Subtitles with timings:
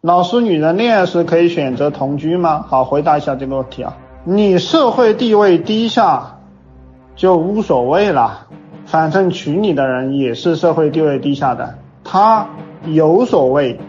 [0.00, 2.64] 老师，女人恋爱时可以选择同居吗？
[2.68, 3.96] 好，回答一下这个问题啊。
[4.22, 6.38] 你社会地位低下
[7.16, 8.46] 就无所谓了，
[8.86, 12.46] 反正娶你的人也是社会地位低下的，他
[12.84, 13.80] 有所谓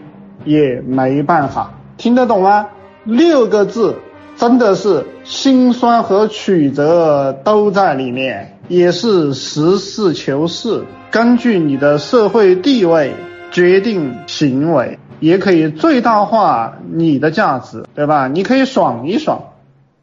[0.44, 2.66] 也没办法，听得懂吗？
[3.04, 3.94] 六个字
[4.36, 13.14] 真的是心酸和曲折都在里面，也是实事求是，根据你的社会地位
[13.52, 14.98] 决定行为。
[15.20, 18.26] 也可以最大化你的价值，对吧？
[18.26, 19.42] 你可以爽一爽，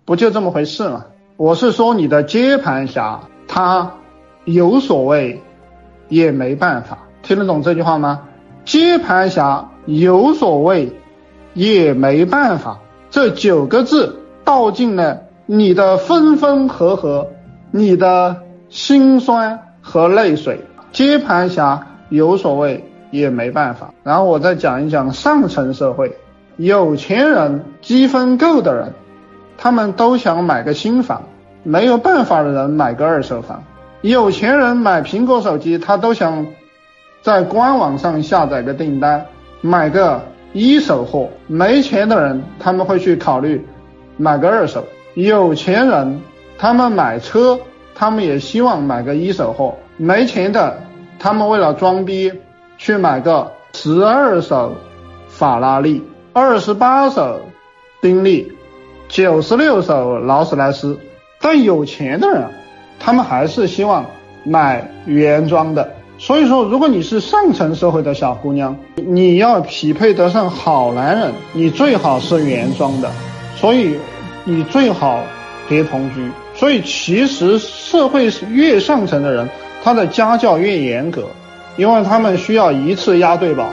[0.05, 1.05] 不就这么回事吗？
[1.35, 3.91] 我是说你的接盘侠，他
[4.45, 5.41] 有所谓
[6.07, 8.21] 也没办法，听得懂这句话吗？
[8.63, 10.93] 接盘侠有所谓
[11.53, 12.79] 也没办法，
[13.09, 17.27] 这九个字道尽了你的分分合合，
[17.71, 20.61] 你的心酸和泪水。
[20.91, 22.83] 接盘侠有所谓。
[23.11, 26.17] 也没办法，然后我再讲一讲上层社会，
[26.57, 28.93] 有钱人积分够的人，
[29.57, 31.23] 他们都想买个新房，
[31.63, 33.63] 没有办法的人买个二手房。
[34.01, 36.45] 有钱人买苹果手机，他都想
[37.21, 39.25] 在官网上下载个订单，
[39.61, 40.21] 买个
[40.53, 41.29] 一手货。
[41.47, 43.65] 没钱的人，他们会去考虑
[44.17, 44.83] 买个二手。
[45.15, 46.21] 有钱人
[46.59, 47.59] 他们买车，
[47.95, 49.75] 他们也希望买个一手货。
[49.97, 50.79] 没钱的，
[51.17, 52.31] 他们为了装逼。
[52.77, 54.75] 去买个十二手
[55.27, 56.01] 法拉利，
[56.33, 57.41] 二十八手
[58.01, 58.51] 宾利，
[59.07, 60.97] 九十六手劳斯莱斯。
[61.39, 62.49] 但有钱的人，
[62.99, 64.05] 他们还是希望
[64.43, 65.93] 买原装的。
[66.17, 73.11] 所以说，如果你是上层社会的小姑娘，你要匹配得上好男人，你最好是原装的。
[73.55, 73.95] 所以
[74.45, 75.23] 你最好
[75.69, 76.31] 别同居。
[76.55, 79.47] 所以其实社会越上层的人，
[79.83, 81.27] 他的家教越严格。
[81.77, 83.69] 因为他们需要一次押对宝，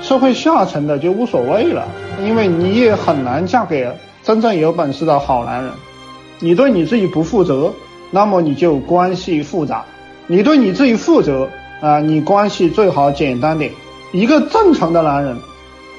[0.00, 1.86] 社会下层的就无所谓了，
[2.22, 3.90] 因为你也很难嫁给
[4.22, 5.72] 真正有本事的好男人。
[6.38, 7.72] 你对你自己不负责，
[8.10, 9.84] 那么你就关系复杂；
[10.26, 11.48] 你对你自己负责
[11.80, 13.72] 啊，你关系最好简单点。
[14.12, 15.36] 一个正常的男人，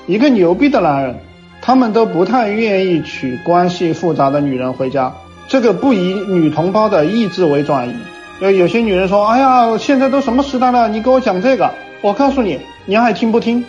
[0.05, 1.19] 一个牛逼的男人，
[1.61, 5.11] 他们都不太愿意娶关系复杂的女人回家。
[5.47, 7.95] 这个不以女同胞的意志为转移。
[8.39, 10.87] 有有些女人说：“哎呀，现在都什么时代了？
[10.87, 11.71] 你给我讲这个，
[12.01, 13.65] 我告诉你，你爱听不听？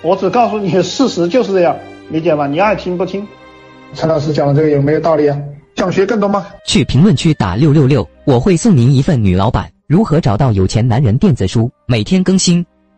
[0.00, 1.76] 我只告诉你事实就是这样，
[2.08, 2.46] 理解吧？
[2.46, 3.26] 你爱听不听？”
[3.92, 5.38] 陈老师讲的这个有没有道理啊？
[5.74, 6.46] 想学更多吗？
[6.66, 12.64] 去评论区打六六六，我会送您一份女老板如何找到有钱男人电子书，每天更新。